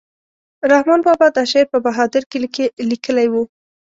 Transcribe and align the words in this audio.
رحمان 0.71 0.99
بابا 1.07 1.27
دا 1.35 1.43
شعر 1.51 1.67
په 1.73 1.77
بهادر 1.85 2.23
کلي 2.31 2.49
کې 2.55 2.65
لیکلی 2.89 3.27
و. 3.31 3.35